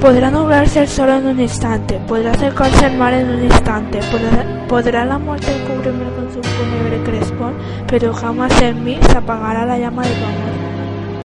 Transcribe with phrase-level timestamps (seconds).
[0.00, 4.66] Podrá nublarse el sol en un instante, podrá acercarse el mar en un instante, podrá,
[4.68, 7.54] podrá la muerte cubrirme con su fúnebre crespón,
[7.88, 10.47] pero jamás en mí se apagará la llama de tu amor.